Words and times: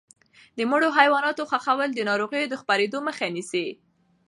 د 0.57 0.59
مړو 0.71 0.89
حیواناتو 0.97 1.43
ښخول 1.51 1.89
د 1.93 1.99
ناروغیو 2.09 2.49
د 2.51 2.53
خپرېدو 2.61 2.97
مخه 3.07 3.25
نیسي. 3.35 3.67